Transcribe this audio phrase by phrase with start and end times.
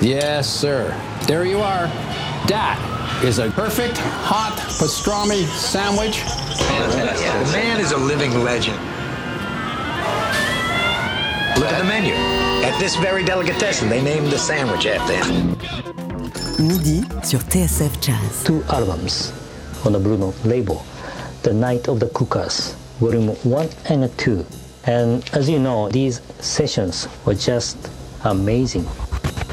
[0.00, 0.96] Yes, sir.
[1.26, 1.86] There you are.
[2.48, 2.80] That
[3.22, 6.20] is a perfect hot pastrami sandwich.
[6.20, 7.28] Fantastic.
[7.46, 8.78] The man is a living legend.
[11.60, 12.14] Look at the menu.
[12.64, 15.50] At this very delicatessen, they named the sandwich after him.
[16.58, 18.44] Midi sur TSF Jazz.
[18.44, 19.34] Two albums
[19.84, 20.82] on the Blue Note label
[21.42, 24.46] The Night of the Cookers, Volume 1 and 2.
[24.84, 27.76] And as you know, these sessions were just
[28.24, 28.86] amazing.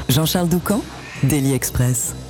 [0.08, 0.82] Jean-Charles Doucan,
[1.28, 2.27] Daily Express.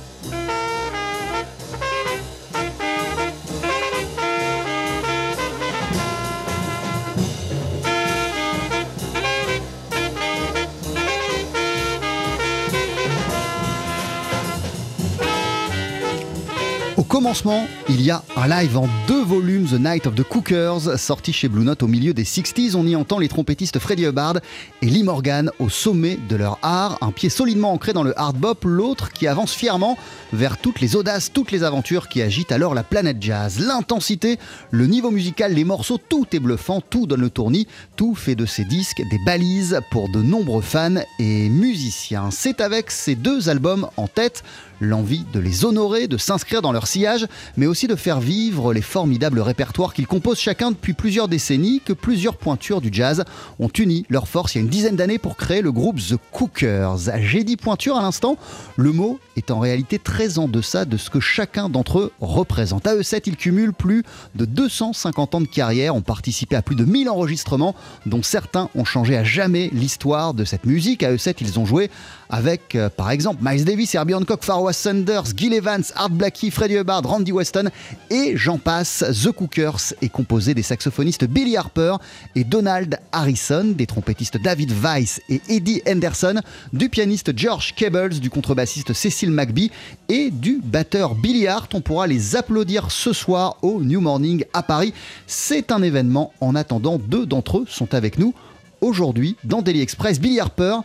[17.19, 21.33] Commencement, il y a un live en deux volumes, The Night of the Cookers, sorti
[21.33, 22.77] chez Blue Note au milieu des 60s.
[22.77, 24.37] On y entend les trompettistes Freddie Hubbard
[24.81, 28.37] et Lee Morgan au sommet de leur art, un pied solidement ancré dans le hard
[28.37, 29.97] bop, l'autre qui avance fièrement
[30.31, 33.59] vers toutes les audaces, toutes les aventures qui agitent alors la planète jazz.
[33.59, 34.39] L'intensité,
[34.71, 38.45] le niveau musical, les morceaux, tout est bluffant, tout donne le tournis, tout fait de
[38.45, 42.29] ces disques des balises pour de nombreux fans et musiciens.
[42.31, 44.41] C'est avec ces deux albums en tête
[44.81, 47.27] l'envie de les honorer, de s'inscrire dans leur sillage,
[47.57, 51.93] mais aussi de faire vivre les formidables répertoires qu'ils composent chacun depuis plusieurs décennies, que
[51.93, 53.23] plusieurs pointures du jazz
[53.59, 56.15] ont uni leur force il y a une dizaine d'années pour créer le groupe The
[56.31, 57.09] Cookers.
[57.21, 58.37] J'ai dit pointure à l'instant,
[58.75, 62.87] le mot est en réalité très en deçà de ce que chacun d'entre eux représente.
[62.87, 64.03] À eux 7, ils cumulent plus
[64.35, 68.85] de 250 ans de carrière, ont participé à plus de 1000 enregistrements, dont certains ont
[68.85, 71.03] changé à jamais l'histoire de cette musique.
[71.03, 71.89] À eux 7, ils ont joué
[72.29, 76.75] avec, euh, par exemple, Miles Davis, Herbie Hancock, Pharoah Sanders, Gil Evans, Art Blakey, Freddie
[76.75, 77.69] Hubbard, Randy Weston
[78.09, 79.03] et j'en passe.
[79.23, 81.95] The Cookers est composé des saxophonistes Billy Harper
[82.35, 88.29] et Donald Harrison, des trompettistes David Weiss et Eddie Henderson, du pianiste George Cables, du
[88.29, 89.71] contrebassiste Cecil McBee
[90.07, 91.73] et du batteur Billy Hart.
[91.73, 94.93] On pourra les applaudir ce soir au New Morning à Paris.
[95.25, 96.33] C'est un événement.
[96.41, 98.33] En attendant, deux d'entre eux sont avec nous
[98.81, 100.19] aujourd'hui dans Daily Express.
[100.19, 100.77] Billy Harper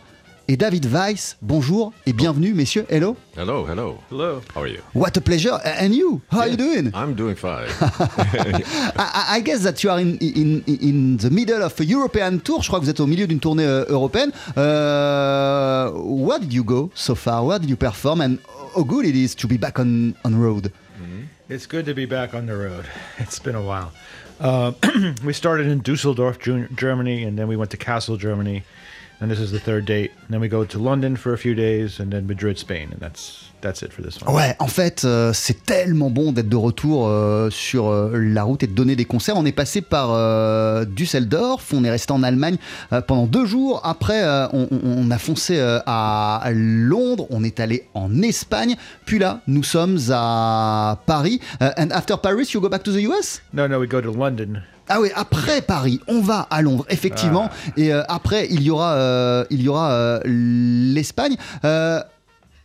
[0.47, 1.37] et David Weiss.
[1.41, 2.85] Bonjour et bienvenue, messieurs.
[2.89, 3.17] Hello.
[3.37, 3.97] Hello, hello.
[4.11, 4.41] Hello.
[4.55, 4.79] How are you?
[4.93, 5.57] What a pleasure.
[5.63, 6.21] And you?
[6.31, 6.91] How are you doing?
[6.93, 7.67] I'm doing fine.
[7.81, 12.61] I, I guess that you are in, in, in the middle of a European tour.
[12.61, 14.31] Je crois que vous êtes au milieu d'une tournée euh, européenne.
[14.55, 17.43] Uh, where did you go so far?
[17.45, 18.21] Where did you perform?
[18.21, 18.37] And
[18.75, 20.71] how good it is to be back on, on road?
[21.47, 22.85] It's good to be back on the road.
[23.19, 23.91] It's been a while.
[24.39, 24.71] Uh,
[25.23, 28.63] we started in Dusseldorf, Germany, and then we went to Kassel, Germany,
[29.21, 30.11] and this is the third date.
[30.23, 32.99] And then we go to London for a few days, and then Madrid, Spain, and
[32.99, 34.35] that's that's it for this one.
[34.35, 38.63] Ouais, en fait, euh, c'est tellement bon d'être de retour euh, sur euh, la route
[38.63, 39.35] et de donner des concerts.
[39.37, 40.05] On est passé par
[40.85, 42.57] Düsseldorf, on est resté en Allemagne
[43.07, 43.81] pendant deux jours.
[43.83, 44.23] Après,
[44.53, 48.75] on, a foncé à Londres, on est allé en Espagne.
[49.05, 51.39] Puis là, nous sommes à Paris.
[51.61, 53.41] Euh, and after Paris, you go back to the US?
[53.53, 54.61] No, no, we go to London.
[54.87, 57.49] Ah oui, après Paris, on va à Londres, effectivement.
[57.77, 61.35] Et euh, après, il y aura, euh, il y aura euh, l'Espagne.
[61.63, 62.01] Euh,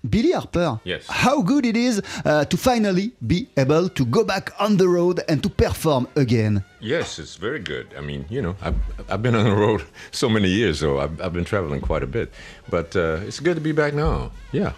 [0.03, 1.03] Billy Harper, Yes.
[1.11, 5.23] how good it is uh, to finally be able to go back on the road
[5.29, 6.63] and to perform again.
[6.81, 7.87] yes, it's very good.
[7.99, 8.77] I mean, you know, I've,
[9.11, 12.07] I've been on the road so many years, so I've, I've been traveling quite a
[12.07, 12.33] bit.
[12.71, 14.31] But uh, it's good to be back now.
[14.53, 14.73] Yeah,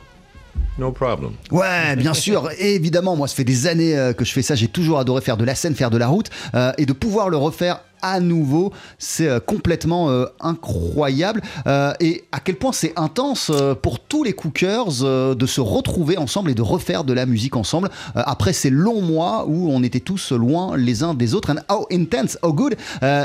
[0.78, 1.32] no problem.
[1.50, 4.68] Ouais, bien sûr, évidemment, moi ça fait des années euh, que je fais ça, j'ai
[4.68, 7.36] toujours adoré faire de la scène, faire de la route, euh, et de pouvoir le
[7.36, 11.40] refaire à nouveau, c'est euh, complètement euh, incroyable.
[11.66, 16.50] Euh, et à quel point c'est intense pour tous les cookers de se retrouver ensemble
[16.50, 20.32] et de refaire de la musique ensemble après ces longs mois où on était tous
[20.32, 21.50] loin les uns des autres.
[21.50, 22.76] And how intense, how good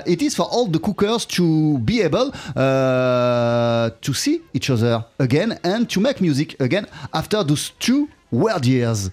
[0.05, 5.85] it is for all the cookers to be able to see each other again and
[5.85, 9.09] to make music again after those two weird years.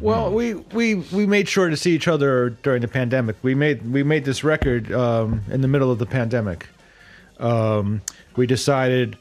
[0.00, 3.36] Well, we, we we made sure to see each other during the pandemic.
[3.42, 6.68] We made we made this record um, in the middle of the pandemic.
[7.38, 8.02] Um,
[8.36, 9.16] we decided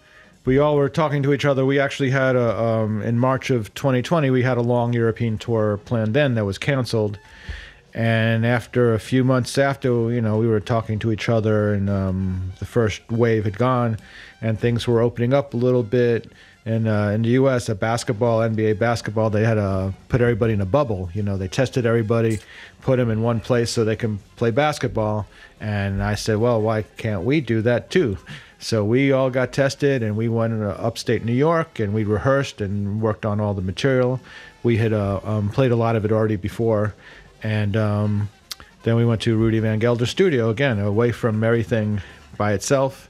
[0.46, 1.66] we all were talking to each other.
[1.66, 5.78] We actually had a um, in March of 2020 we had a long European tour
[5.86, 7.20] planned then that was canceled.
[7.94, 11.90] And after a few months after, you know, we were talking to each other, and
[11.90, 13.98] um, the first wave had gone,
[14.40, 16.32] and things were opening up a little bit.
[16.68, 20.60] And uh, in the U.S., at basketball, NBA basketball, they had to put everybody in
[20.60, 21.10] a bubble.
[21.14, 22.40] You know, they tested everybody,
[22.82, 25.28] put them in one place so they can play basketball.
[25.62, 28.18] And I said, well, why can't we do that too?
[28.60, 32.60] So we all got tested, and we went to upstate New York, and we rehearsed
[32.60, 34.20] and worked on all the material.
[34.62, 36.94] We had uh, um, played a lot of it already before,
[37.44, 38.30] and um,
[38.84, 42.02] then we went to Rudy Van Gelder's studio again, away from everything
[42.36, 43.10] by itself,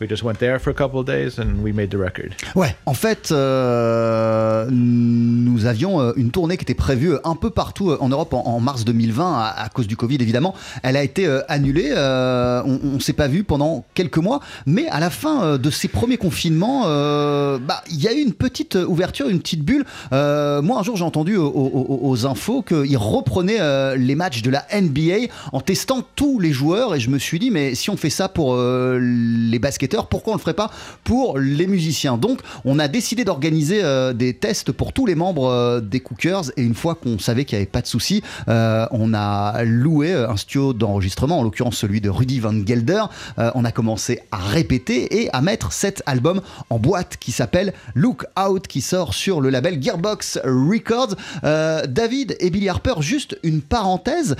[0.00, 2.32] we just went there for a couple of days and we made the record.
[2.54, 7.90] Ouais, en fait, euh, nous avions euh, une tournée qui était prévue un peu partout
[7.90, 10.54] euh, en Europe en, en mars 2020 à, à cause du Covid évidemment.
[10.82, 14.88] Elle a été euh, annulée, euh, on, on s'est pas vu pendant quelques mois, mais
[14.88, 18.32] à la fin euh, de ces premiers confinements, euh, bah il y a eu une
[18.32, 19.84] petite ouverture, une petite bulle.
[20.12, 24.42] Euh, moi un jour j'ai entendu aux, aux- aux infos qu'ils reprenaient euh, les matchs
[24.42, 27.90] de la NBA en testant tous les joueurs et je me suis dit mais si
[27.90, 29.58] on fait ça pour euh, les
[29.88, 30.70] pourquoi on le ferait pas
[31.04, 35.48] pour les musiciens Donc on a décidé d'organiser euh, des tests pour tous les membres
[35.48, 38.86] euh, des Cookers et une fois qu'on savait qu'il n'y avait pas de souci, euh,
[38.90, 43.04] on a loué un studio d'enregistrement, en l'occurrence celui de Rudy Van Gelder.
[43.36, 46.40] On a commencé à répéter et à mettre cet album
[46.70, 51.14] en boîte qui s'appelle Look Out qui sort sur le label Gearbox Records.
[51.42, 54.36] David et Billy Harper, juste une parenthèse,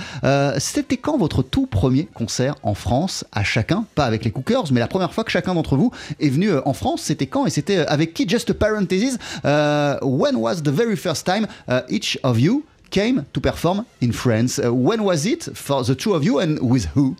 [0.57, 4.79] c'était quand votre tout premier concert en France à chacun, pas avec les Cookers, mais
[4.79, 5.91] la première fois que chacun d'entre vous
[6.21, 8.27] est venu euh, en France, c'était quand et c'était euh, avec qui?
[8.27, 13.25] Just a parenthesis, euh, when was the very first time uh, each of you came
[13.33, 14.59] to perform in France?
[14.59, 17.15] Uh, when was it for the two of you and with who?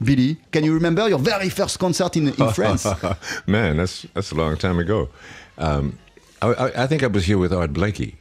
[0.00, 2.86] Billy, can you remember your very first concert in, in France?
[3.46, 5.08] Man, that's that's a long time ago.
[5.56, 5.98] Um,
[6.42, 8.16] I, I, I think I was here with Art Blakey.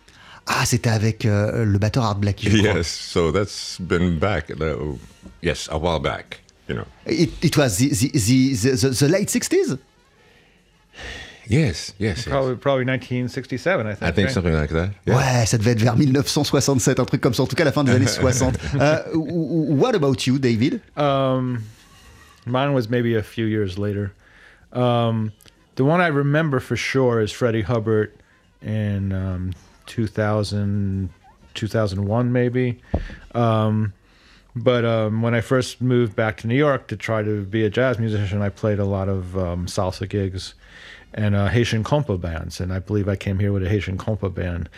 [0.45, 2.49] Ah, c'était avec euh, le batteur Art Blakey.
[2.49, 4.51] Yes, so that's been back.
[4.51, 4.75] uh,
[5.41, 6.42] yes, a while back.
[6.67, 6.85] You know.
[7.05, 9.77] It, it was the, the, the, the, the late 60s?
[11.47, 12.17] Yes, yes.
[12.17, 12.25] yes.
[12.25, 14.03] Probably probably 1967, I think.
[14.03, 14.33] I think right?
[14.33, 14.91] something like that.
[15.05, 15.17] Yeah.
[15.17, 17.83] Ouais, ça devait être vers 1967, un truc comme ça, en tout cas la fin
[17.83, 18.57] des années 60.
[18.75, 20.81] Euh, what about you, David?
[20.95, 21.63] Um,
[22.45, 24.13] mine was maybe a few years later.
[24.71, 25.33] Um,
[25.75, 28.13] the one I remember for sure is Freddie Hubbard
[28.61, 29.51] in um,
[29.87, 31.09] 2000,
[31.55, 32.79] 2001 maybe.
[33.35, 33.91] Um,
[34.55, 37.69] but um, when I first moved back to New York to try to be a
[37.69, 40.53] jazz musician, I played a lot of um, salsa gigs
[41.13, 42.59] and uh, Haitian compa bands.
[42.59, 44.69] And I believe I came here with a Haitian compa band.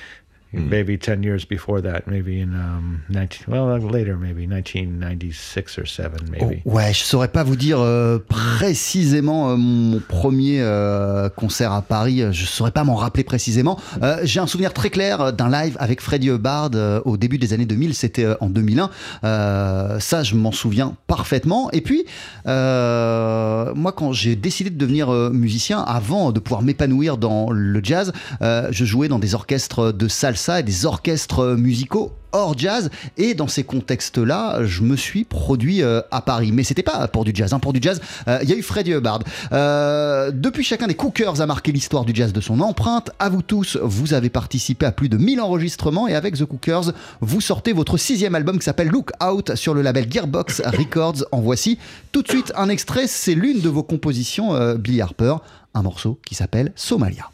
[0.60, 3.46] Maybe ten years before that, maybe in um, nineteen.
[3.48, 6.62] Well, later, maybe nineteen ninety six or seven, maybe.
[6.66, 11.82] Oh, ouais, je saurais pas vous dire euh, précisément euh, mon premier euh, concert à
[11.82, 12.24] Paris.
[12.32, 13.80] Je saurais pas m'en rappeler précisément.
[14.24, 16.72] J'ai un souvenir très clair d'un live avec Freddie Hubbard
[17.06, 17.94] au début des années 2000.
[17.94, 18.90] C'était en 2001.
[19.24, 21.70] Euh, ça, je m'en souviens parfaitement.
[21.72, 22.06] Et puis,
[22.46, 28.86] moi, quand j'ai décidé de devenir musicien, avant de pouvoir m'épanouir dans le jazz, je
[28.86, 33.64] jouais dans des orchestres de salsa et des orchestres musicaux hors jazz et dans ces
[33.64, 36.52] contextes-là, je me suis produit euh, à Paris.
[36.52, 37.54] Mais c'était pas pour du jazz.
[37.54, 37.60] hein.
[37.60, 39.20] Pour du jazz, euh, il y a eu Freddie Hubbard.
[39.54, 43.12] Euh, depuis, chacun des Cookers a marqué l'histoire du jazz de son empreinte.
[43.20, 46.92] À vous tous, vous avez participé à plus de 1000 enregistrements et avec The Cookers,
[47.22, 51.26] vous sortez votre sixième album qui s'appelle Look Out sur le label Gearbox Records.
[51.32, 51.80] En voici
[52.12, 53.08] tout de suite un extrait.
[53.08, 55.36] C'est l'une de vos compositions, euh, Billy Harper,
[55.74, 57.30] un morceau qui s'appelle Somalia.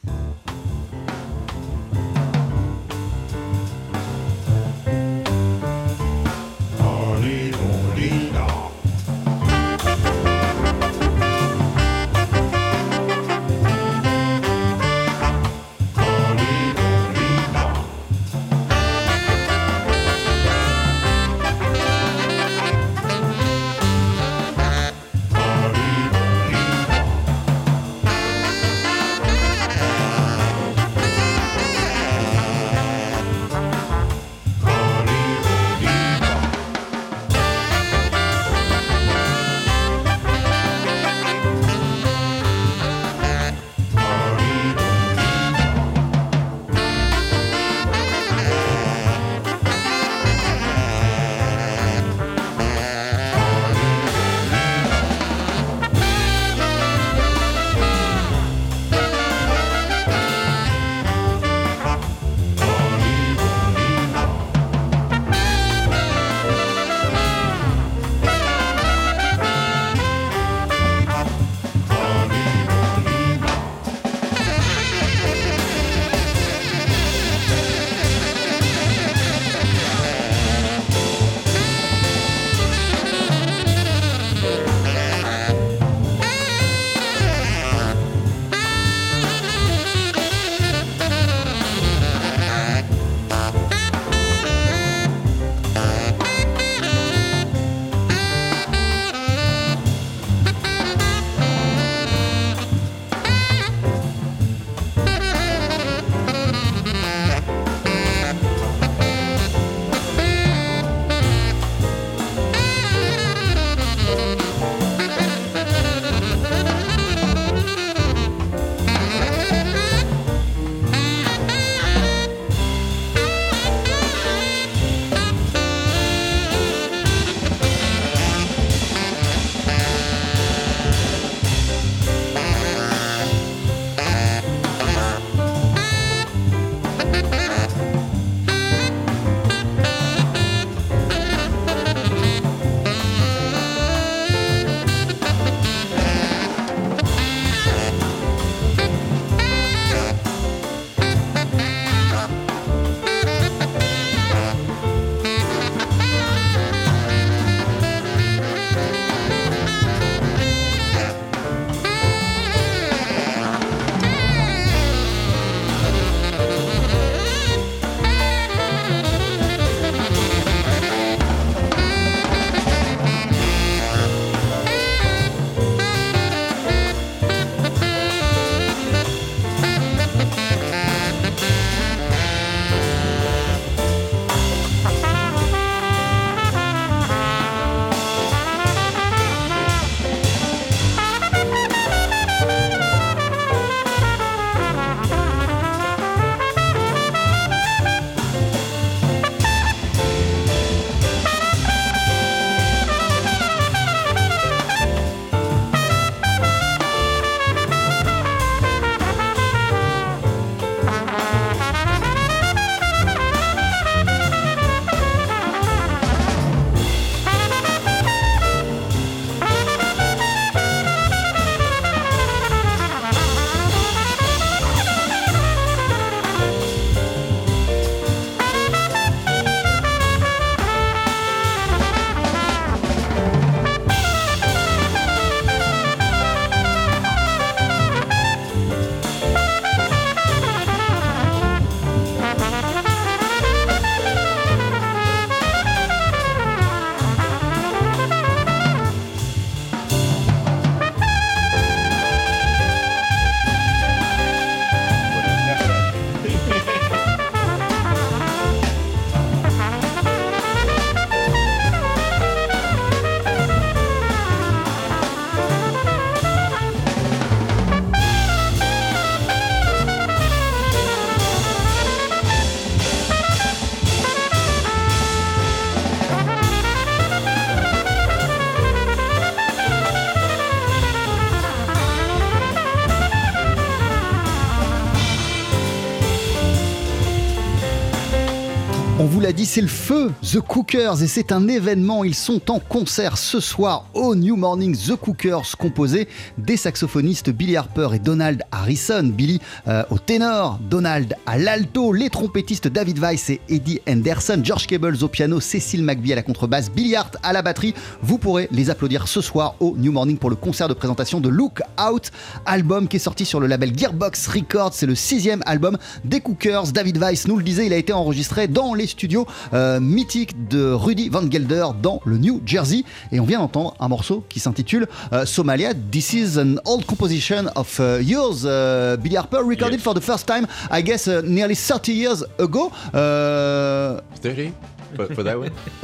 [289.53, 292.05] C'est le feu, The Cookers, et c'est un événement.
[292.05, 297.57] Ils sont en concert ce soir au New Morning, The Cookers, composé des saxophonistes Billy
[297.57, 299.03] Harper et Donald Harrison.
[299.03, 304.67] Billy euh, au ténor, Donald à l'alto, les trompettistes David Weiss et Eddie Henderson, George
[304.67, 307.73] Cables au piano, Cécile McBee à la contrebasse, Billy Hart à la batterie.
[308.01, 311.27] Vous pourrez les applaudir ce soir au New Morning pour le concert de présentation de
[311.27, 312.11] Look Out,
[312.45, 314.75] album qui est sorti sur le label Gearbox Records.
[314.75, 316.71] C'est le sixième album des Cookers.
[316.71, 320.71] David Weiss nous le disait, il a été enregistré dans les studios euh, mythiques de
[320.71, 322.83] Rudy Van Gelder dans le New Jersey.
[323.11, 325.73] Et on vient d'entendre un morceau qui s'intitule euh, Somalia.
[325.73, 329.83] This is an old composition of uh, yours, uh, Billy Harper, recorded Yes.
[329.83, 332.71] for the first time, I guess, uh, nearly 30 years ago.
[332.93, 334.51] Uh, 30
[334.95, 335.51] for, for that one?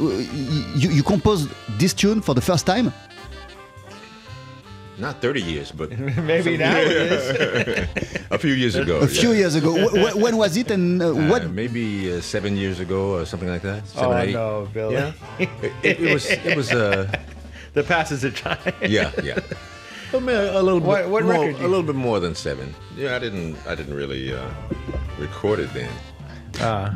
[0.76, 1.48] you, you composed
[1.78, 2.92] this tune for the first time?
[4.98, 5.90] Not 30 years, but
[6.32, 7.88] Maybe now it is.
[8.30, 8.98] a few years ago.
[8.98, 9.38] A few yeah.
[9.38, 9.70] years ago.
[9.72, 11.50] Wh- wh- when was it and uh, Uh, what?
[11.50, 13.86] maybe uh, seven years ago or something like that.
[13.86, 14.32] Seven, Oh eight.
[14.34, 14.94] no, Billy.
[14.94, 15.48] Yeah, it,
[15.82, 16.26] it, it was.
[16.30, 16.72] It was.
[16.72, 17.06] Uh,
[17.74, 18.72] The passage of time.
[18.82, 19.38] yeah, yeah.
[20.12, 22.74] A, mi- a little What- bit what more, record a little bit more than seven.
[22.96, 23.56] Yeah, I didn't.
[23.68, 24.48] I didn't really uh,
[25.20, 25.92] record it then.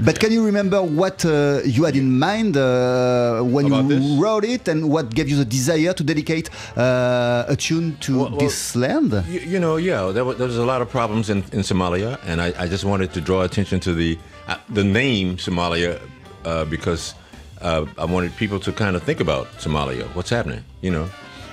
[0.04, 4.20] But can you remember what uh, you had in mind uh, when you this?
[4.20, 8.30] wrote it and what gave you the desire to dedicate uh, a tune to Well-
[8.30, 9.12] well, this land?
[9.28, 12.18] You, you know, yeah, there, was, there was a lot of problems in, in Somalia,
[12.24, 14.18] and I, I just wanted to draw attention to the
[14.48, 16.00] uh, the name Somalia
[16.44, 17.14] uh, because
[17.60, 21.08] uh, I wanted people to kind of think about Somalia, what's happening, you know.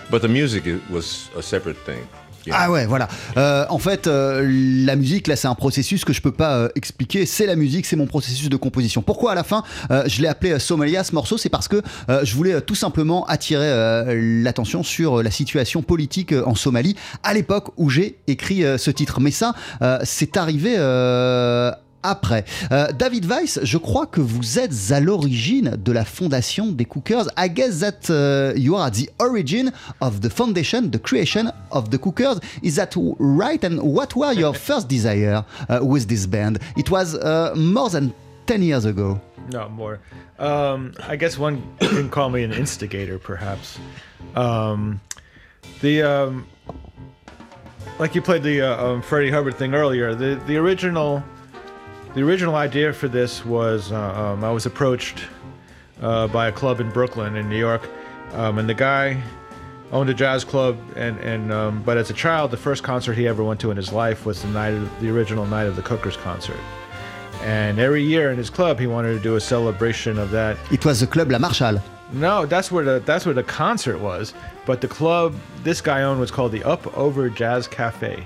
[0.10, 2.08] But the music it was a separate thing.
[2.51, 3.08] Ah ouais, voilà.
[3.38, 4.48] Euh, en fait, euh,
[4.86, 7.25] la musique, là, c'est un processus que je peux pas euh, expliquer.
[7.25, 9.01] C'est la musique, c'est mon processus de composition.
[9.01, 11.38] Pourquoi à la fin, je l'ai appelé Somalia, ce morceau?
[11.38, 11.82] C'est parce que
[12.24, 13.70] je voulais tout simplement attirer
[14.44, 19.20] l'attention sur la situation politique en Somalie à l'époque où j'ai écrit ce titre.
[19.20, 19.53] Mais ça,
[20.03, 20.75] c'est arrivé.
[22.03, 22.46] Après.
[22.72, 27.25] Euh, David Weiss, je crois que vous êtes à l'origine de la fondation des Cookers.
[27.38, 31.89] I guess that uh, you are at the origin of the foundation, the creation of
[31.89, 32.39] the Cookers.
[32.63, 33.63] Is that right?
[33.63, 36.60] And what were your first desire uh, with this band?
[36.77, 38.13] It was uh, more than
[38.48, 39.20] 10 years ago.
[39.51, 40.00] No more.
[40.38, 43.77] Um, I guess one can call me an instigator, perhaps.
[44.36, 45.01] Um,
[45.82, 46.48] the um,
[48.00, 50.15] like you played the uh, um, Freddie Hubbard thing earlier.
[50.15, 51.24] The the original
[52.13, 55.24] the original idea for this was uh, um, I was approached
[56.01, 57.88] uh, by a club in Brooklyn, in New York,
[58.34, 59.22] um, and the guy
[59.92, 60.78] owned a jazz club.
[60.96, 63.78] And and um, but as a child, the first concert he ever went to in
[63.78, 66.60] his life was the night of the original Night of the Cookers concert.
[67.42, 70.58] And every year in his club, he wanted to do a celebration of that.
[70.72, 71.82] It was the Club La Marshall.
[72.12, 74.34] No, that's where the that's where the concert was.
[74.66, 78.25] But the club this guy owned was called the Up Over Jazz Cafe,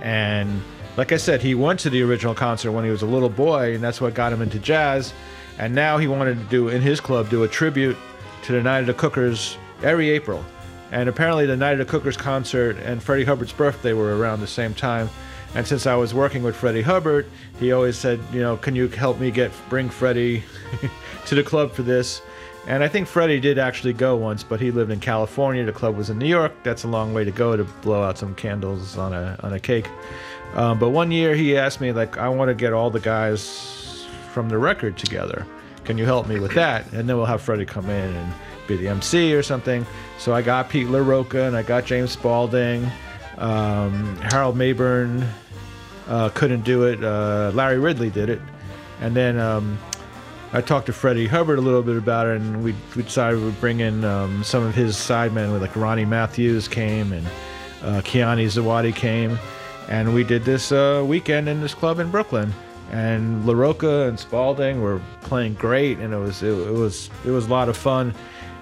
[0.00, 0.62] and
[0.96, 3.74] like I said, he went to the original concert when he was a little boy,
[3.74, 5.12] and that's what got him into jazz.
[5.58, 7.96] And now he wanted to do in his club do a tribute
[8.42, 10.44] to the Night of the Cookers every April.
[10.92, 14.46] And apparently, the Night of the Cookers concert and Freddie Hubbard's birthday were around the
[14.46, 15.10] same time.
[15.54, 17.26] And since I was working with Freddie Hubbard,
[17.58, 20.44] he always said, you know, can you help me get bring Freddie
[21.26, 22.22] to the club for this?
[22.66, 25.64] And I think Freddie did actually go once, but he lived in California.
[25.64, 26.52] The club was in New York.
[26.64, 29.60] That's a long way to go to blow out some candles on a on a
[29.60, 29.88] cake.
[30.54, 34.06] Um, but one year he asked me, like, I want to get all the guys
[34.32, 35.46] from the record together.
[35.84, 36.90] Can you help me with that?
[36.92, 38.32] And then we'll have Freddie come in and
[38.66, 39.86] be the MC or something.
[40.18, 42.90] So I got Pete LaRocca and I got James Spalding.
[43.38, 45.28] Um, Harold Mayburn
[46.08, 47.02] uh, couldn't do it.
[47.04, 48.40] Uh, Larry Ridley did it.
[49.00, 49.78] And then um,
[50.52, 53.60] I talked to Freddie Hubbard a little bit about it, and we, we decided we'd
[53.60, 57.26] bring in um, some of his sidemen, like Ronnie Matthews came and
[57.82, 59.38] uh, Kiani Zawadi came,
[59.88, 62.52] and we did this uh, weekend in this club in Brooklyn.
[62.92, 67.46] And LaRocca and Spalding were playing great, and it was it, it was it was
[67.46, 68.14] a lot of fun.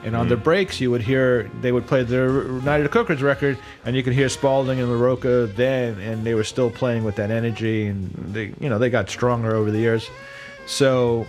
[0.03, 3.23] And on the breaks, you would hear they would play their Night of the Cookers
[3.23, 7.17] record, and you could hear Spalding and LaRocca then, and they were still playing with
[7.17, 10.09] that energy, and they you know they got stronger over the years.
[10.67, 11.27] So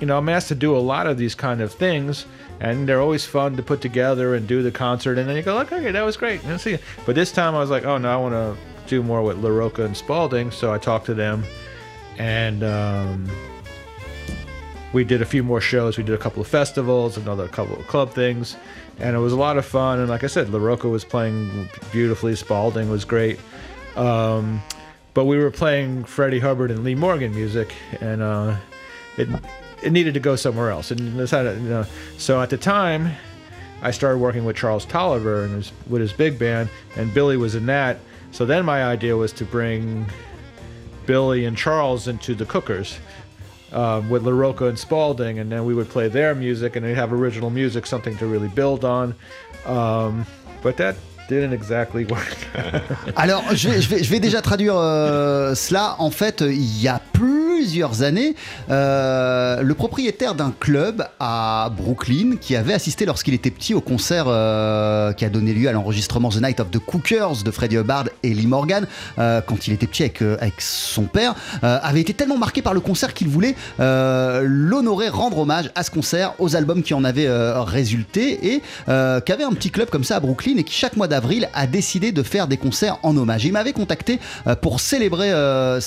[0.00, 2.26] you know, I'm asked to do a lot of these kind of things,
[2.60, 5.18] and they're always fun to put together and do the concert.
[5.18, 6.44] And then you go, like, okay, that was great.
[6.44, 8.56] And see, but this time I was like, oh no, I want to
[8.88, 10.50] do more with LaRocca and Spalding.
[10.50, 11.44] So I talked to them,
[12.18, 13.30] and um,
[14.92, 15.98] we did a few more shows.
[15.98, 18.56] We did a couple of festivals, another couple of club things,
[18.98, 20.00] and it was a lot of fun.
[20.00, 22.34] And like I said, LaRocca was playing beautifully.
[22.36, 23.38] Spalding was great.
[23.96, 24.62] Um,
[25.14, 28.56] but we were playing Freddie Hubbard and Lee Morgan music, and uh,
[29.16, 29.28] it
[29.82, 30.90] it needed to go somewhere else.
[30.90, 31.84] And you know,
[32.18, 33.10] so at the time,
[33.82, 37.54] I started working with Charles Tolliver and his, with his big band, and Billy was
[37.54, 37.98] in that.
[38.36, 40.04] So then my idea was to bring
[41.06, 42.98] Billy and Charles into the Cookers.
[43.72, 47.12] um, with LaRocca and Spalding, and then we would play their music, and they'd have
[47.12, 49.14] original music, something to really build on.
[49.64, 50.26] Um,
[50.62, 50.96] but that
[51.28, 52.36] didn't exactly work.
[53.16, 55.96] Alors, je vais, je vais, je vais déjà traduire euh, cela.
[55.98, 57.00] En fait, il y a
[57.76, 58.34] plusieurs années,
[58.70, 64.24] euh, le propriétaire d'un club à Brooklyn, qui avait assisté lorsqu'il était petit au concert
[64.28, 68.06] euh, qui a donné lieu à l'enregistrement The Night of the Cookers de Freddie Hubbard
[68.22, 68.86] et Lee Morgan,
[69.18, 73.12] euh, quand il était petit avec, son père, avait été tellement marqué par le concert
[73.12, 78.62] qu'il voulait l'honorer, rendre hommage à ce concert, aux albums qui en avaient résulté et
[78.86, 82.12] qu'avait un petit club comme ça à Brooklyn et qui chaque mois d'avril a décidé
[82.12, 83.44] de faire des concerts en hommage.
[83.44, 84.18] Il m'avait contacté
[84.62, 85.80] pour célébrer euh,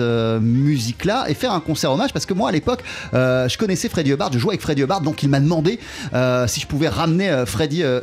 [0.00, 2.82] euh, musique-là et faire un concert hommage parce que moi à l'époque
[3.14, 5.78] euh, je connaissais Freddie Hubbard, je jouais avec Freddie Hubbard donc il m'a demandé
[6.14, 7.44] euh, si je pouvais ramener euh,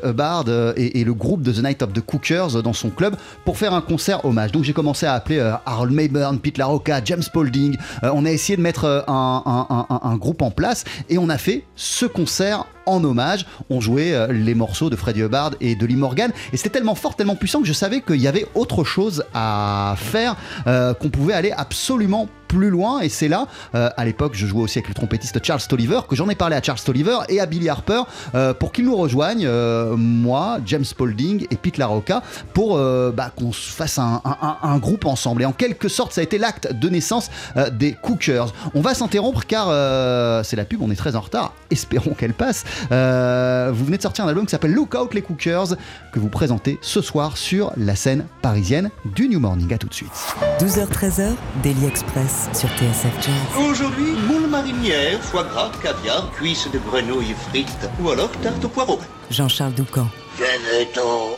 [0.04, 0.46] Hubbard
[0.78, 3.82] et, le groupe de The Night of the Cookers dans son club pour faire un
[3.82, 4.52] concert hommage.
[4.52, 7.78] Donc j'ai commencé à appeler Harold Mayburn, Pete LaRocca, James Spalding.
[8.04, 11.64] Euh, on a essayé de mettre un- un groupe en place et on a fait
[11.76, 13.46] ce concert en hommage.
[13.70, 16.32] On jouait euh, les morceaux de Freddie Hubbard et de Lee Morgan.
[16.54, 19.96] Et c'était tellement fort, tellement puissant que je savais qu'il y avait autre chose à
[19.98, 20.36] faire,
[20.68, 24.62] euh, qu'on pouvait aller absolument plus loin et c'est là, euh, à l'époque je jouais
[24.62, 27.46] aussi avec le trompettiste Charles Tolliver, que j'en ai parlé à Charles Tolliver et à
[27.46, 28.04] Billy Harper
[28.34, 32.22] euh, pour qu'ils nous rejoignent, euh, moi, James Spalding et Pete LaRocca,
[32.54, 34.22] pour bah, qu'on se fasse un,
[34.78, 35.42] groupe ensemble.
[35.42, 37.30] Et en quelque sorte ça a été l'acte de naissance
[37.74, 38.54] des Cookers.
[38.74, 39.68] On va s'interrompre car
[40.46, 42.64] c'est la pub, on est très en retard, espérons qu'elle passe.
[42.90, 45.76] Vous venez de sortir un album qui s'appelle Lookout les Cookers,
[46.12, 49.74] que vous présentez ce soir sur la scène parisienne du New Morning.
[49.74, 50.12] À tout de suite.
[50.60, 53.66] 12h-13h, Daily Express sur TSF Jazz.
[53.70, 59.00] Aujourd'hui, moule marinière, foie gras, caviar, cuisses de grenouille frites ou alors tarte au poireau.
[59.30, 60.08] Jean-Charles Doucan.
[60.38, 61.38] Venez-t'en.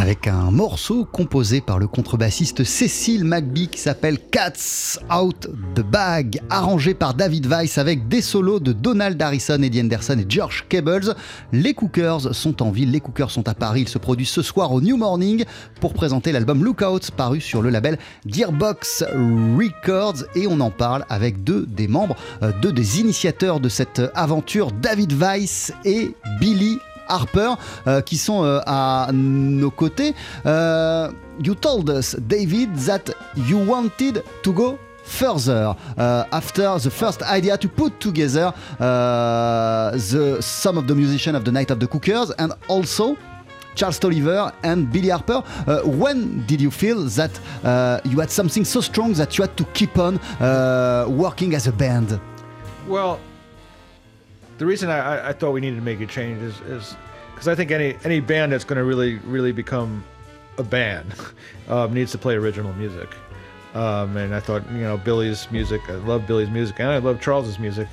[0.00, 6.40] Avec un morceau composé par le contrebassiste Cécile McBee qui s'appelle Cats Out the Bag,
[6.48, 11.14] arrangé par David Weiss avec des solos de Donald Harrison, Eddie Anderson et George Cables.
[11.52, 14.72] Les Cookers sont en ville, les Cookers sont à Paris, ils se produisent ce soir
[14.72, 15.44] au New Morning
[15.80, 19.04] pour présenter l'album Lookouts paru sur le label Gearbox
[19.58, 24.00] Records et on en parle avec deux des membres, euh, deux des initiateurs de cette
[24.14, 26.78] aventure, David Weiss et Billy
[27.10, 27.54] Harper
[27.86, 30.14] euh, qui sont euh, à nos côtés.
[30.46, 31.10] Euh,
[31.44, 37.56] you told us, David, that you wanted to go further uh, after the first idea
[37.58, 42.30] to put together uh, the some of the musicians of the Night of the Cookers
[42.38, 43.16] and also
[43.74, 45.42] Charles Tolliver and Billy Harper.
[45.66, 47.30] Uh, when did you feel that
[47.64, 51.66] uh, you had something so strong that you had to keep on uh, working as
[51.66, 52.20] a band?
[52.86, 53.20] Well,
[54.60, 56.94] the reason I, I- thought we needed to make a change is is
[57.32, 60.04] because I think any any band that's going to really really become
[60.58, 61.14] a band
[61.68, 63.08] um, needs to play original music.
[63.74, 65.80] Um, and I thought, you know, Billy's music.
[65.88, 67.88] I love Billy's music, and I love Charles's music,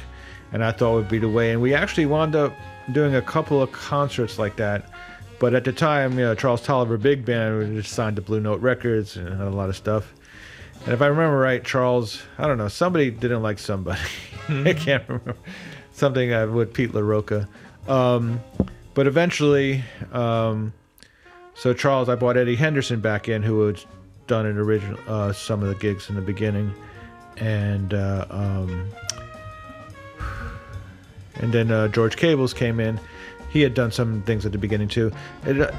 [0.52, 1.52] and I thought would be the way.
[1.54, 2.52] And we actually wound up
[2.92, 4.90] doing a couple of concerts like that.
[5.40, 8.40] But at the time, you know, Charles Tolliver Big Band was just signed to Blue
[8.42, 10.14] Note Records and had a lot of stuff.
[10.84, 14.02] And if I remember right, Charles, I don't know, somebody didn't like somebody.
[14.50, 15.36] I can't remember.
[15.98, 17.48] Something uh, with Pete LaRocca.
[17.88, 18.40] Um,
[18.94, 20.72] but eventually, um,
[21.56, 23.84] so Charles, I bought Eddie Henderson back in, who had
[24.28, 26.72] done an original uh, some of the gigs in the beginning,
[27.38, 28.88] and uh, um,
[31.38, 33.00] and then uh, George Cables came in.
[33.50, 35.12] He had done some things at the beginning too.
[35.48, 35.72] It, uh,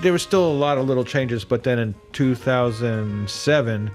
[0.00, 3.90] there was still a lot of little changes, but then in 2007,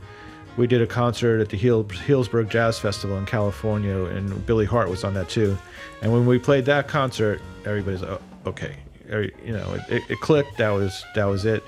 [0.57, 5.03] we did a concert at the Healdsburg Jazz Festival in California, and Billy Hart was
[5.03, 5.57] on that too.
[6.01, 8.75] And when we played that concert, everybody's oh, okay.
[9.09, 10.57] You know, it, it clicked.
[10.57, 11.63] That was that was it.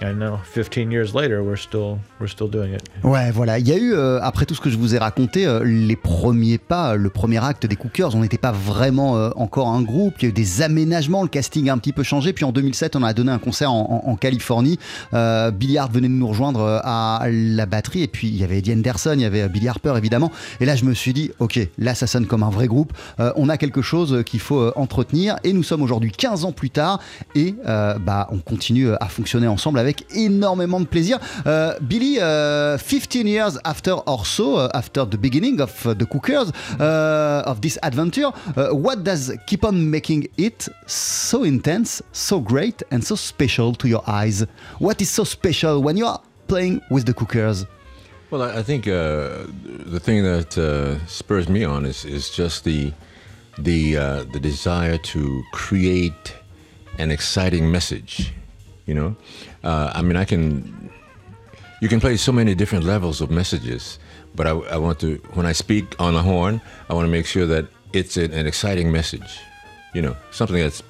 [0.00, 2.82] And now, 15 years later, we're still we're still doing it.
[3.02, 3.58] Ouais, voilà.
[3.58, 5.96] Il y a eu, euh, après tout ce que je vous ai raconté, euh, les
[5.96, 10.14] premiers pas, euh, le premier acte des Cookers, on n'était pas vraiment encore un groupe.
[10.20, 12.32] Il y a eu des aménagements, le casting a un petit peu changé.
[12.32, 14.78] Puis en 2007, on a donné un concert en, Californie.
[15.12, 18.02] Billy Hart venait de nous rejoindre à la batterie.
[18.02, 20.30] Et puis il y avait Eddie Anderson, il y avait Billy Harper évidemment.
[20.60, 22.92] Et là, je me suis dit, ok, là, ça sonne comme un vrai groupe.
[23.18, 25.36] On a quelque chose qu'il faut entretenir.
[25.44, 27.00] Et nous sommes aujourd'hui 15 ans plus tard.
[27.34, 31.18] Et bah, on continue à fonctionner ensemble avec énormément de plaisir.
[31.46, 36.04] Euh, Billy, euh, 15 years after or so, uh, after the beginning of uh, the
[36.04, 42.40] Cookers, uh, of this adventure, uh, what does keep on making it so intense, so
[42.40, 44.46] great, and so special to your eyes?
[44.78, 47.66] What is so special when you are playing with the Cookers?
[48.30, 49.46] Well, I, think uh,
[49.86, 52.92] the thing that spurs me on is, is just the
[53.58, 53.94] the
[54.32, 56.34] the desire to create
[56.98, 58.34] an exciting message.
[58.88, 59.16] You know,
[59.62, 60.90] uh, I mean, I can
[61.82, 63.98] you can play so many different levels of messages,
[64.34, 67.26] but I, I want to when I speak on the horn, I want to make
[67.26, 69.40] sure that it's an, an exciting message.
[69.94, 70.82] You know, something that's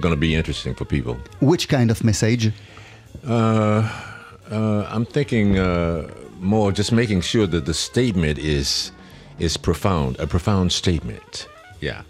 [0.00, 1.16] going to be interesting for people.
[1.40, 2.52] Which kind of message?
[3.26, 3.88] Uh,
[4.50, 6.08] uh, I'm thinking uh,
[6.40, 8.90] more just making sure that the statement is
[9.38, 11.48] is profound, a profound statement.
[11.80, 12.02] Yeah.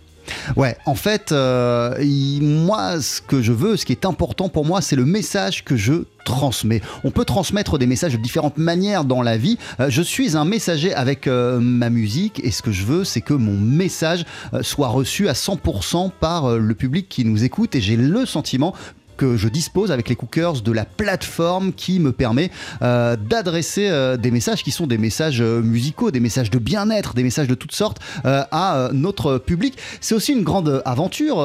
[0.57, 1.95] Ouais, en fait, euh,
[2.41, 5.77] moi, ce que je veux, ce qui est important pour moi, c'est le message que
[5.77, 6.81] je transmets.
[7.05, 9.59] On peut transmettre des messages de différentes manières dans la vie.
[9.81, 13.21] Euh, je suis un messager avec euh, ma musique et ce que je veux, c'est
[13.21, 14.25] que mon message
[14.63, 18.75] soit reçu à 100% par le public qui nous écoute et j'ai le sentiment
[19.17, 22.51] que je dispose avec les Cookers de la plateforme qui me permet
[22.83, 27.15] euh, d'adresser euh, des messages qui sont des messages euh, musicaux, des messages de bien-être,
[27.15, 29.77] des messages de toutes sortes euh, à notre public.
[30.01, 31.43] C'est aussi une grande aventure,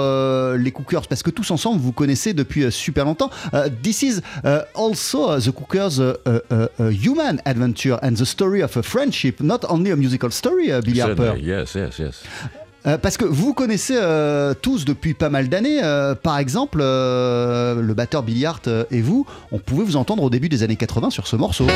[0.57, 3.29] les Cookers, parce que tous ensemble, vous connaissez depuis super longtemps.
[3.83, 8.75] This is uh, also uh, the Cookers uh, uh, human adventure and the story of
[8.77, 11.37] a friendship, not only a musical story, uh, Billy Harper.
[11.37, 12.23] Yes, yes, yes.
[12.89, 17.93] Euh, parce que vous connaissez euh, tous depuis pas mal d'années, euh, par exemple, le
[17.93, 18.23] batteur
[18.67, 21.67] euh, et vous, on pouvait vous entendre au début des années 80 sur ce morceau.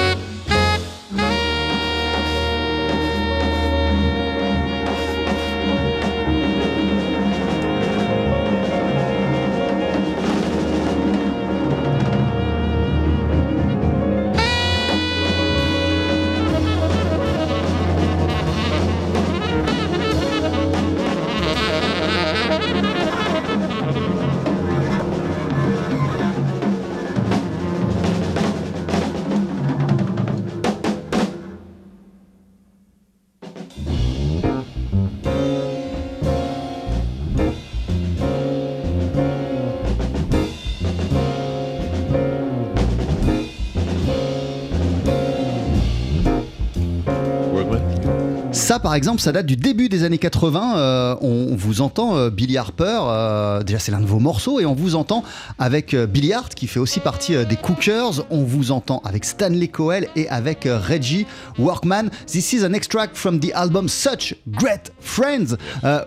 [48.93, 50.77] Par exemple, ça date du début des années 80.
[50.77, 54.67] Euh, on vous entend euh, Billy Harper, euh, déjà c'est l'un de vos morceaux, et
[54.67, 55.23] on vous entend
[55.57, 58.23] avec Billy Hart, qui fait aussi partie des Cookers.
[58.29, 61.25] On vous entend avec Stanley Coel et avec Reggie
[61.57, 62.11] Workman.
[62.27, 65.57] This is an extract from the album Such Great Friends,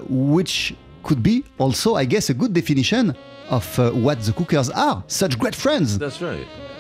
[0.09, 3.15] which could be also, I guess, a good definition
[3.51, 5.03] of uh, what the Cookers are.
[5.09, 5.99] Such great friends.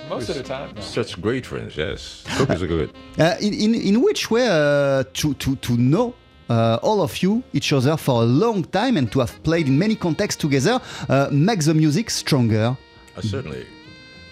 [0.09, 0.75] Most of the time.
[0.75, 0.81] no.
[0.81, 2.25] Such great friends, yes.
[2.37, 2.91] Cookies are good.
[3.19, 6.15] Uh, in, in, in which way uh, to, to, to know
[6.51, 9.79] uh, all of you, each other for a long time and to have played in
[9.79, 12.77] many contexts together uh, makes the music stronger?
[13.17, 13.67] Uh, certainly.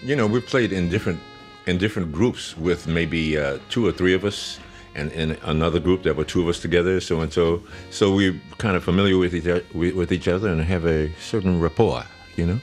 [0.03, 1.19] You know, we've played in different
[1.65, 4.59] in different groups with maybe uh, two or three of us,
[4.93, 6.99] and in another group there were two of us together.
[7.01, 10.49] So and so, so we're kind of familiar with each, o- with with each other
[10.49, 12.03] and have a certain rapport.
[12.35, 12.59] You know.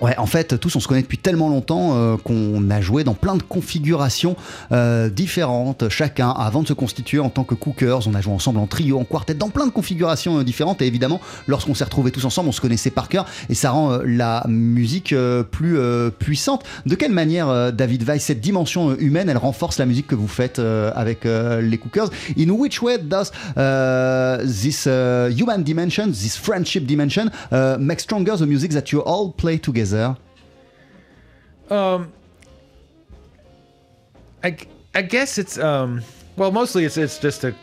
[0.00, 3.12] Ouais, en fait, tous on se connaît depuis tellement longtemps euh, qu'on a joué dans
[3.12, 4.34] plein de configurations
[4.72, 8.08] euh, différentes, chacun avant de se constituer en tant que Cookers.
[8.08, 10.80] On a joué ensemble en trio, en quartet, dans plein de configurations euh, différentes.
[10.80, 13.92] Et évidemment, lorsqu'on s'est retrouvés tous ensemble, on se connaissait par cœur et ça rend
[13.92, 15.78] euh, la musique euh, plus
[16.18, 16.64] puissante.
[16.86, 20.58] De quelle manière, David Weiss, cette dimension humaine, elle renforce la musique que vous faites
[20.58, 22.08] avec les Cookers?
[22.38, 27.30] In which way does uh, this uh, human dimension, this friendship dimension,
[27.78, 29.89] make stronger the music that you all play together?
[31.68, 32.12] Um,
[34.42, 34.56] I,
[34.94, 36.02] I guess it's um,
[36.36, 37.54] well, mostly it's it's just a,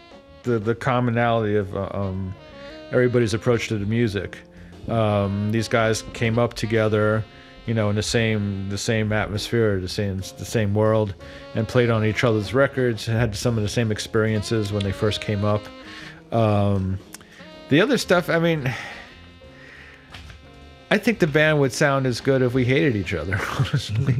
[0.44, 2.34] the the commonality of uh, um,
[2.92, 4.38] everybody's approach to the music.
[4.88, 7.24] Um, these guys came up together,
[7.66, 11.14] you know, in the same the same atmosphere, the same the same world,
[11.56, 13.06] and played on each other's records.
[13.06, 15.62] Had some of the same experiences when they first came up.
[16.32, 17.00] Um,
[17.70, 18.74] the other stuff, I mean.
[20.90, 24.16] I think the band would sound as good if we hated each other, honestly.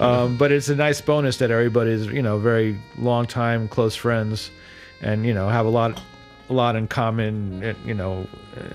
[0.00, 4.50] um, but it's a nice bonus that everybody's, you know, very long time close friends,
[5.00, 6.00] and you know, have a lot,
[6.48, 7.62] a lot in common.
[7.64, 8.26] eh, You know,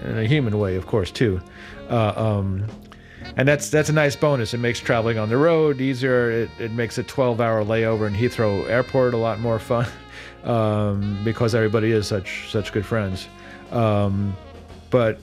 [0.04, 1.40] in a human way, of course, too.
[1.90, 2.66] Uh, um,
[3.38, 4.54] and that's that's a nice bonus.
[4.54, 6.30] It makes traveling on the road easier.
[6.32, 9.88] It, it makes a 12-hour layover in Heathrow Airport a lot more fun
[10.44, 13.28] um, because everybody is such such good friends.
[13.72, 14.36] Um,
[14.90, 15.20] but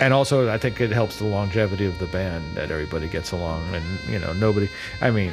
[0.00, 3.62] and also I think it helps the longevity of the band that everybody gets along
[3.74, 4.68] and you know nobody
[5.00, 5.32] I mean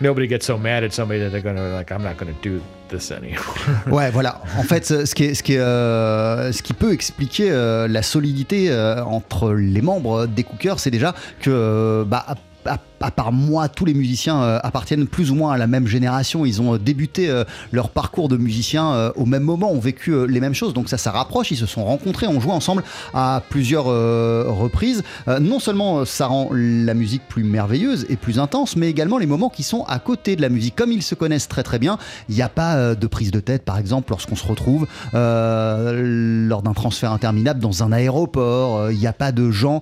[0.00, 3.10] nobody gets so mad at somebody that they're gonna like I'm not gonna do this
[3.10, 3.40] anymore.
[3.86, 4.40] Ouais, voilà.
[4.58, 8.02] En fait, ce qui, est, ce qui, est, euh, ce qui peut expliquer euh, la
[8.02, 12.26] solidité euh, entre les membres des Cookers, c'est déjà que, euh, bah,
[12.66, 15.86] à, à- part moi, tous les musiciens euh, appartiennent plus ou moins à la même
[15.86, 16.44] génération.
[16.44, 20.40] Ils ont euh, débuté euh, leur parcours de musiciens au même moment, ont vécu les
[20.40, 20.74] mêmes choses.
[20.74, 21.50] Donc ça, ça rapproche.
[21.50, 25.02] Ils se sont rencontrés, ont joué ensemble à plusieurs reprises.
[25.40, 29.48] Non seulement ça rend la musique plus merveilleuse et plus intense, mais également les moments
[29.48, 30.74] qui sont à côté de la musique.
[30.76, 33.64] Comme ils se connaissent très très bien, il n'y a pas de prise de tête,
[33.64, 38.90] par exemple, lorsqu'on se retrouve lors d'un transfert interminable dans un aéroport.
[38.90, 39.80] Il n'y a pas de gens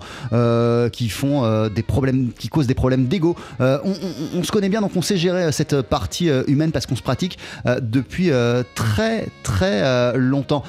[0.92, 3.06] qui font des problèmes, qui causent des problèmes
[3.61, 3.79] Euh,
[4.35, 6.96] on, se connaît bien, donc on sait gérer euh, cette partie euh, humaine parce qu'on
[6.96, 7.38] se pratique
[7.81, 8.31] depuis
[8.75, 10.62] très très longtemps.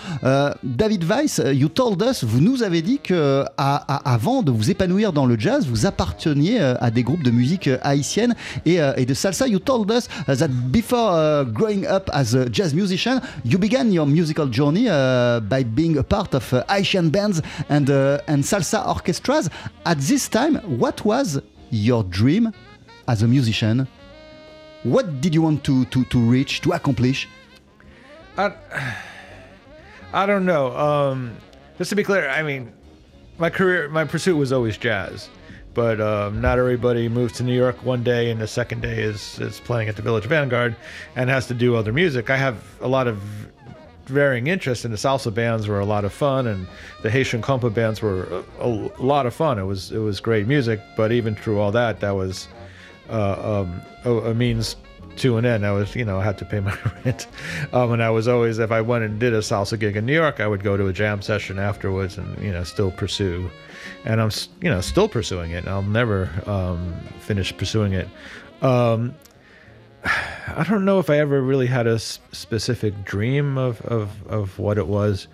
[0.64, 5.26] David Weiss, you told us, vous nous avez dit que avant de vous épanouir dans
[5.26, 9.48] le jazz, vous apparteniez à des groupes de musique haïtienne et, de salsa.
[9.48, 14.06] You told us that before uh, growing up as a jazz musician, you began your
[14.06, 18.86] musical journey uh, by being a part of uh, Haitian bands and uh, and salsa
[18.88, 19.50] orchestras.
[19.86, 21.42] At this time, what was
[21.74, 22.54] your dream
[23.08, 23.88] as a musician?
[24.84, 27.28] What did you want to, to, to reach, to accomplish?
[28.38, 28.54] I,
[30.14, 30.76] I don't know.
[30.78, 31.36] Um,
[31.78, 32.72] just to be clear, I mean,
[33.38, 35.30] my career, my pursuit was always jazz,
[35.74, 39.40] but um, not everybody moves to New York one day and the second day is
[39.40, 40.76] is playing at the Village Vanguard
[41.16, 42.30] and has to do other music.
[42.30, 43.20] I have a lot of
[44.06, 46.68] varying interests, and the salsa bands were a lot of fun, and
[47.02, 49.60] the Haitian compa bands were a, a lot of fun.
[49.60, 52.48] It was it was great music, but even through all that, that was
[53.10, 54.76] uh, um, a, a means
[55.18, 55.66] to an end.
[55.66, 57.28] I was, you know, I had to pay my rent.
[57.72, 60.14] Um, and I was always, if I went and did a salsa gig in New
[60.14, 63.50] York, I would go to a jam session afterwards and, you know, still pursue.
[64.06, 64.32] And I'm,
[64.62, 65.68] you know, still pursuing it.
[65.68, 68.08] I'll never um, finish pursuing it.
[68.62, 69.14] Um,
[70.56, 74.78] I don't know if I ever really had a specific dream of, of, of what
[74.78, 75.28] it was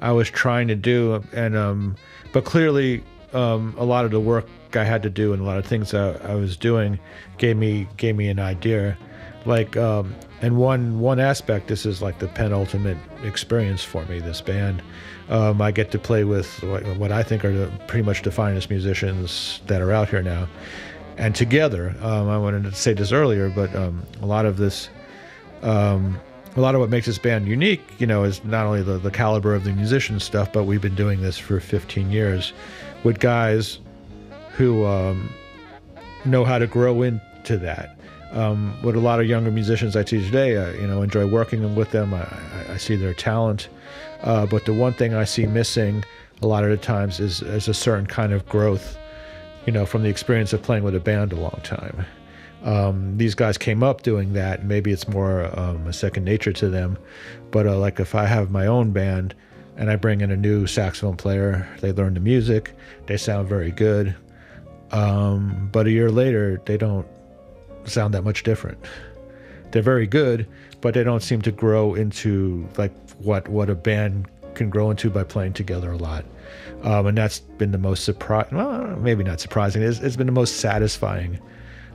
[0.00, 1.96] I was trying to do, and um,
[2.32, 5.58] but clearly um, a lot of the work I had to do and a lot
[5.58, 6.98] of things I, I was doing
[7.38, 8.96] gave me gave me an idea,
[9.44, 14.20] like um, and one one aspect this is like the penultimate experience for me.
[14.20, 14.82] This band,
[15.28, 18.32] um, I get to play with what, what I think are the, pretty much the
[18.32, 20.48] finest musicians that are out here now
[21.20, 24.90] and together um, i wanted to say this earlier but um, a lot of this
[25.62, 26.18] um,
[26.56, 29.10] a lot of what makes this band unique, you know, is not only the, the
[29.10, 32.52] caliber of the musician stuff, but we've been doing this for 15 years
[33.04, 33.78] with guys
[34.56, 35.32] who um,
[36.24, 37.96] know how to grow into that.
[38.32, 41.74] Um, with a lot of younger musicians I see today, I, you know, enjoy working
[41.74, 42.14] with them.
[42.14, 43.68] I, I, I see their talent,
[44.22, 46.04] uh, but the one thing I see missing
[46.42, 48.96] a lot of the times is, is a certain kind of growth,
[49.66, 52.06] you know, from the experience of playing with a band a long time
[52.62, 54.64] um, these guys came up doing that.
[54.64, 56.98] Maybe it's more um, a second nature to them.
[57.50, 59.34] But uh, like if I have my own band
[59.76, 62.74] and I bring in a new saxophone player, they learn the music,
[63.06, 64.14] they sound very good.
[64.92, 67.06] Um, but a year later, they don't
[67.84, 68.78] sound that much different.
[69.70, 70.48] They're very good,
[70.80, 75.10] but they don't seem to grow into like what what a band can grow into
[75.10, 76.24] by playing together a lot.
[76.82, 78.56] Um, and that's been the most surprising.
[78.56, 79.82] Well, maybe not surprising.
[79.82, 81.38] It's, it's been the most satisfying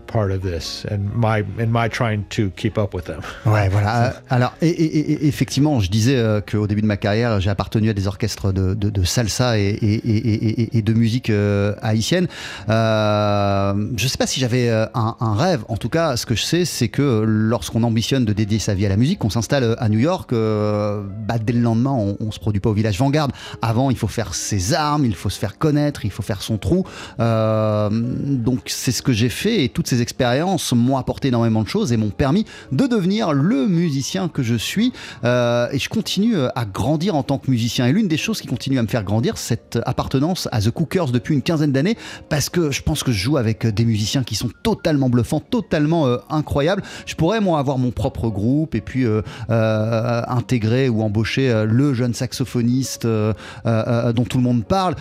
[0.06, 3.22] part of this and my and my trying to keep up with them.
[3.46, 4.14] Ouais, voilà.
[4.30, 8.52] Alors, effectivement, je disais euh, qu'au début de ma carrière, j'ai appartenu à des orchestres
[8.54, 12.28] de, salsa et, de musique euh, haïtienne.
[12.70, 15.64] Euh, je ne sais pas si j'avais un, rêve.
[15.68, 18.86] En tout cas, ce que je sais, c'est que lorsqu'on ambitionne de dédier sa vie
[18.86, 22.40] à la musique, on s'installe à New York, bah, dès le lendemain, on, ne se
[22.40, 23.30] produit pas au village Vanguard.
[23.62, 26.58] Avant, il faut faire ses armes, il faut se faire connaître, il faut faire son
[26.58, 26.86] trou.
[27.20, 31.92] donc, c'est ce que j'ai fait et toutes ces expériences m'ont apporté énormément de choses
[31.92, 34.94] et m'ont permis de devenir le musicien que je suis.
[35.24, 37.88] Euh, et je continue euh, à grandir en tant que musicien.
[37.88, 41.12] Et l'une des choses qui continue à me faire grandir, cette appartenance à The Cookers
[41.12, 41.98] depuis une quinzaine d'années,
[42.30, 46.08] parce que je pense que je joue avec des musiciens qui sont totalement bluffants, totalement
[46.08, 46.84] euh, incroyables.
[47.06, 49.06] Je pourrais moi avoir mon propre groupe et puis
[49.48, 54.96] intégrer ou embaucher le jeune saxophoniste dont tout le monde parle.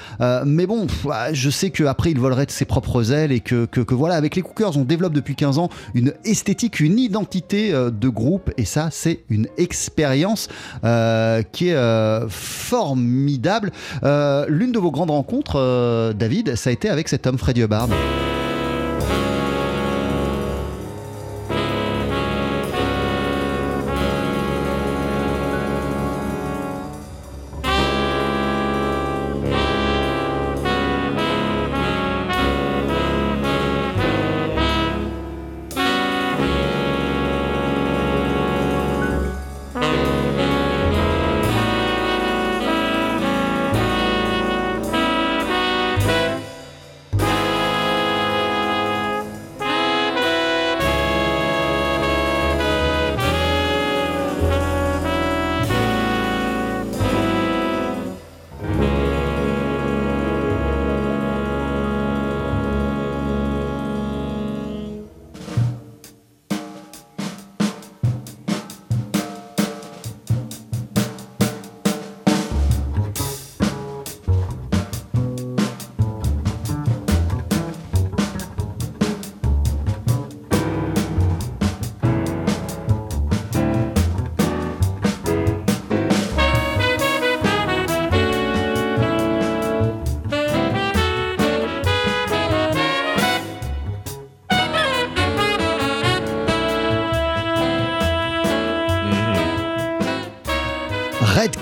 [0.45, 0.87] mais bon,
[1.33, 4.37] je sais qu'après il volerait de ses propres ailes et que, que, que voilà, avec
[4.37, 8.65] les Cookers, on développe depuis 15 ans une esthétique, une identité euh, de groupe et
[8.65, 10.49] ça c'est une expérience
[10.85, 13.73] euh, qui est euh, formidable.
[14.03, 17.89] L'une de vos grandes rencontres, David, ça a été avec cet homme Freddy Hubbard.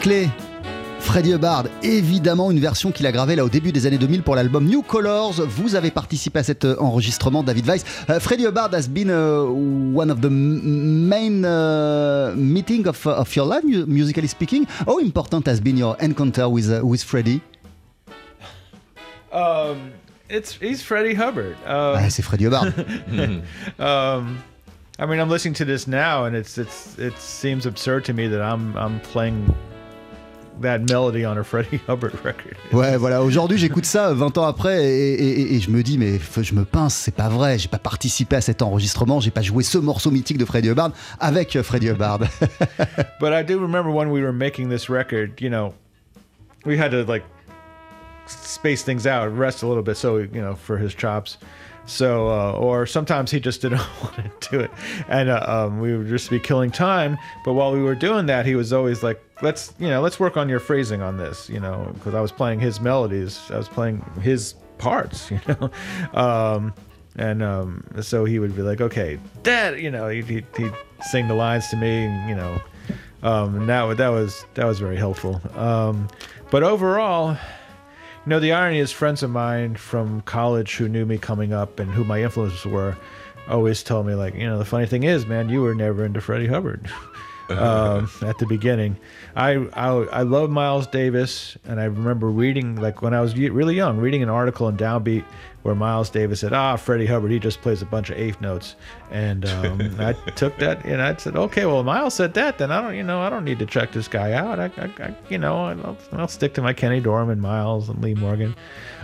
[0.03, 0.30] Red Clay.
[0.98, 4.34] Freddie Hubbard, évidemment une version qu'il a gravée là au début des années 2000 pour
[4.34, 5.34] l'album New Colors.
[5.46, 7.84] Vous avez participé à cet euh, enregistrement, David Weiss.
[8.09, 9.44] Uh, Freddie Hubbard has been uh,
[9.94, 14.66] one of the main uh, meeting of, of your life, musically speaking.
[14.86, 17.40] How important has been your encounter with with Freddie?
[19.32, 19.92] Um,
[20.28, 21.57] it's he's Freddie Hubbard.
[21.66, 22.72] Um, ouais, c'est Freddie Hubbard.
[23.78, 24.38] um,
[24.98, 28.28] I mean, I'm listening to this now, and it's it's it seems absurd to me
[28.28, 29.53] that I'm I'm playing
[30.62, 32.56] that melody on a Freddie Hubbard record.
[32.72, 33.22] Ouais, voilà.
[33.22, 36.94] Aujourd'hui, j'écoute ça 20 ans après et, et, je me dis, mais je me pince,
[36.94, 37.58] c'est pas vrai.
[37.58, 39.20] J'ai pas participé à cet enregistrement.
[39.20, 42.20] J'ai pas joué ce morceau mythique de Freddie Hubbard avec Freddie Hubbard.
[43.20, 45.74] But I do remember when we were making this record, you know,
[46.64, 47.24] we had to like
[48.26, 51.38] space things out, rest a little bit, so you know, for his chops.
[51.85, 54.70] So, uh, or sometimes he just didn't want to do it,
[55.09, 57.18] and uh, um, we would just be killing time.
[57.45, 60.37] But while we were doing that, he was always like, "Let's, you know, let's work
[60.37, 63.68] on your phrasing on this," you know, because I was playing his melodies, I was
[63.68, 65.70] playing his parts, you know,
[66.14, 66.72] um,
[67.16, 70.72] and um, so he would be like, "Okay, Dad," you know, he'd, he'd, he'd
[71.11, 72.61] sing the lines to me, and, you know,
[73.24, 75.41] um, and that that was that was very helpful.
[75.57, 76.09] Um,
[76.51, 77.37] but overall
[78.24, 81.80] you know, the irony is friends of mine from college who knew me coming up
[81.80, 82.96] and who my influences were
[83.48, 86.20] always tell me, like, you know, the funny thing is, man, you were never into
[86.20, 86.88] Freddie Hubbard.
[87.59, 88.96] um, at the beginning.
[89.34, 93.74] I, I I love Miles Davis, and I remember reading like when I was really
[93.74, 95.24] young, reading an article in Downbeat
[95.62, 98.76] where Miles Davis said, "Ah, Freddie Hubbard, he just plays a bunch of eighth notes,"
[99.11, 102.80] and um, I took that and I said, "Okay, well, Miles said that, then I
[102.80, 104.59] don't, you know, I don't need to check this guy out.
[104.59, 108.14] I, I, I you know, I'll, I'll stick to my Kenny Dorman, Miles, and Lee
[108.14, 108.55] Morgan."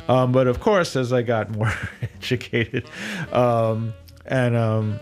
[0.09, 1.73] Um, but of course, as I got more
[2.03, 2.89] educated,
[3.33, 3.93] um,
[4.27, 5.01] and um,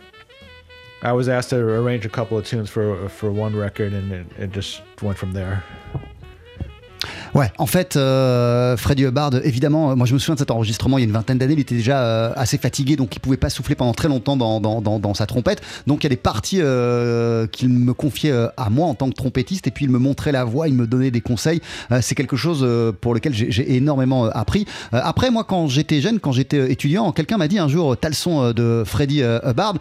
[1.07, 4.27] I was asked to arrange a couple of tunes for for one record, and it,
[4.37, 5.63] it just went from there.
[7.37, 10.97] Ouais, en fait, euh, Freddie Hubbard, évidemment, euh, moi je me souviens de cet enregistrement
[10.97, 13.37] il y a une vingtaine d'années, il était déjà euh, assez fatigué, donc il pouvait
[13.37, 15.61] pas souffler pendant très longtemps dans, dans, dans, dans sa trompette.
[15.87, 19.11] Donc il y a des parties euh, qu'il me confiait euh, à moi en tant
[19.11, 21.61] que trompettiste, et puis il me montrait la voix, il me donnait des conseils.
[22.01, 22.67] C'est quelque chose
[23.03, 24.65] pour lequel j'ai- énormément appris.
[24.93, 28.15] Après, moi, quand j'étais jeune, quand j'étais étudiant, quelqu'un m'a dit un jour, t'as le
[28.15, 29.75] son de Freddie euh, Hubbard,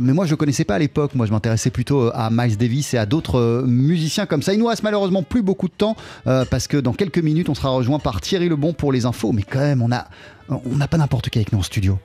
[0.00, 1.14] mais moi je connaissais pas à l'époque.
[1.14, 4.52] Moi je m'intéressais plutôt à Miles Davis et à d'autres musiciens comme ça.
[4.52, 7.70] Il nous malheureusement plus beaucoup de temps euh, parce que dans quelques minutes on sera
[7.70, 9.32] rejoint par Thierry Lebon pour les infos.
[9.32, 10.06] Mais quand même, on a
[10.48, 11.98] on n'a pas n'importe qui avec nous en studio.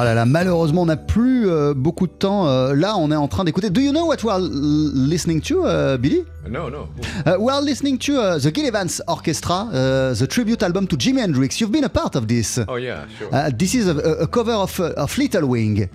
[0.00, 2.46] Ah là là, malheureusement, on n'a plus euh, beaucoup de temps.
[2.46, 3.68] Euh, là, on est en train d'écouter.
[3.68, 6.22] Do you know what we're listening to, uh, Billy?
[6.48, 6.88] No, no.
[7.26, 11.18] Uh, we're listening to uh, the Gil Evans Orchestra, uh, the tribute album to Jimi
[11.20, 11.60] Hendrix.
[11.60, 12.60] You've been a part of this.
[12.68, 13.28] Oh yeah, sure.
[13.34, 15.88] Uh, this is a, a- cover of, of Little Wing.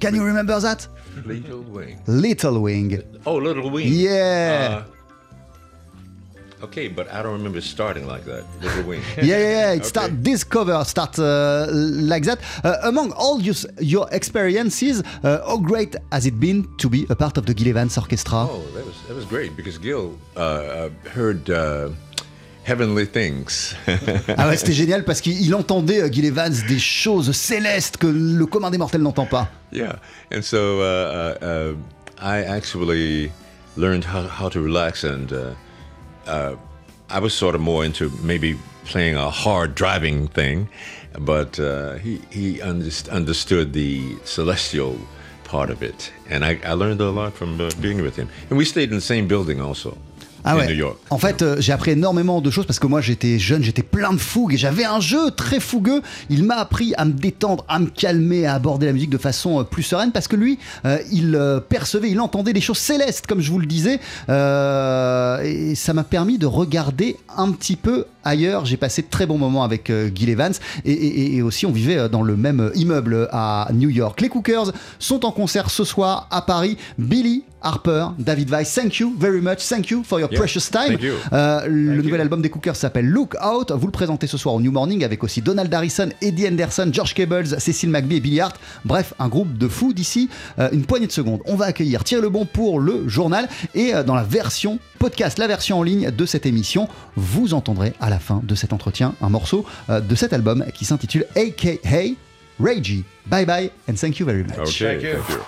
[0.00, 0.86] Can you remember that?
[1.26, 1.98] Little Wing.
[2.06, 3.02] Little Wing.
[3.26, 3.88] Oh, Little Wing.
[3.88, 4.84] Yeah.
[6.60, 8.44] Uh, okay, but I don't remember starting like that.
[8.86, 9.00] Wing.
[9.16, 9.72] yeah, yeah, yeah.
[9.72, 9.88] It Okay.
[9.88, 12.38] start this cover start uh, like that.
[12.64, 17.14] Uh, among all your, your experiences, uh, how great has it been to be a
[17.16, 18.46] part of the Gil Evans Orchestra?
[18.50, 21.90] Oh, that was that was great because Gil uh, uh, heard uh,
[22.64, 23.74] heavenly things.
[24.36, 28.46] Ah ouais, c'était génial parce qu'il entendait euh, Gil Evans des choses célestes que le
[28.46, 29.48] commun des mortels n'entend pas.
[29.70, 29.96] yeah,
[30.32, 31.74] and so uh, uh, uh,
[32.20, 33.30] I actually
[33.76, 35.54] learned how, how to relax, and uh,
[36.28, 36.56] uh,
[37.10, 40.68] I was sort of more into maybe playing a hard driving thing,
[41.18, 44.98] but uh, he he underst- understood the celestial
[45.44, 48.28] part of it, and I, I learned a lot from uh, being with him.
[48.50, 49.96] And we stayed in the same building also
[50.48, 50.66] Ah ouais.
[50.66, 50.96] New York.
[51.10, 54.14] En fait, euh, j'ai appris énormément de choses parce que moi j'étais jeune, j'étais plein
[54.14, 56.00] de fougue et j'avais un jeu très fougueux.
[56.30, 59.60] Il m'a appris à me détendre, à me calmer, à aborder la musique de façon
[59.60, 61.38] euh, plus sereine parce que lui, euh, il
[61.68, 64.00] percevait, il entendait des choses célestes, comme je vous le disais.
[64.28, 68.64] Et ça m'a permis de regarder un petit peu ailleurs.
[68.66, 70.52] J'ai passé de très bons moments avec euh, Gil Evans
[70.84, 74.20] et, et- et aussi on vivait euh, dans le même immeuble à New York.
[74.20, 76.76] Les Cookers sont en concert ce soir à Paris.
[76.98, 80.96] Billy Harper, David Weiss, thank you very much, thank you for your Yeah, precious time.
[81.00, 81.14] you.
[81.32, 82.22] Euh, le Thank nouvel you.
[82.22, 83.72] album des Cookers s'appelle Look Out.
[83.72, 87.14] Vous le présentez ce soir au New Morning avec aussi Donald Harrison, Eddie Anderson, George
[87.14, 88.54] Cables, Cecil McBee et Billy Hart.
[88.84, 90.28] Bref, un groupe de fous d'ici
[90.60, 91.40] euh, une poignée de secondes.
[91.46, 95.46] On va accueillir Thierry Lebon pour le journal et euh, dans la version podcast, la
[95.46, 99.28] version en ligne de cette émission, vous entendrez à la fin de cet entretien un
[99.28, 102.14] morceau euh, de cet album qui s'intitule AKA
[102.60, 103.04] Ragey.
[103.26, 104.58] Bye bye and thank you very much.
[104.58, 105.38] Okay, thank you.